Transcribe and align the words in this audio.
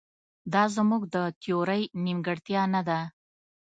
دا 0.53 0.63
زموږ 0.75 1.01
د 1.15 1.17
تیورۍ 1.41 1.83
نیمګړتیا 2.03 2.61
نه 2.73 2.81
ده. 2.87 2.99